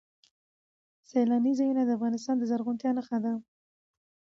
سیلانی 1.09 1.53
ځایونه 1.59 1.81
د 1.85 1.89
افغانستان 1.97 2.35
د 2.39 2.43
زرغونتیا 2.51 2.91
نښه 2.97 3.17
ده. 3.23 3.33